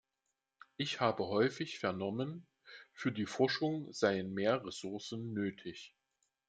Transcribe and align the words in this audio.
Ich 0.77 0.99
habe 0.99 1.27
häufig 1.27 1.77
vernommen, 1.77 2.47
für 2.91 3.11
die 3.11 3.27
Forschung 3.27 3.93
seien 3.93 4.33
mehr 4.33 4.65
Ressourcen 4.65 5.31
nötig. 5.33 5.93